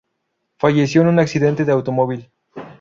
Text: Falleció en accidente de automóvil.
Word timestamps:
Falleció 0.57 1.03
en 1.07 1.19
accidente 1.19 1.63
de 1.63 1.71
automóvil. 1.73 2.27